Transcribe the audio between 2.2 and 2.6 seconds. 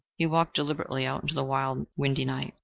night.